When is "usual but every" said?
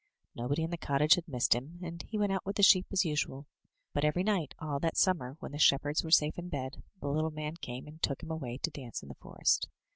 3.05-4.23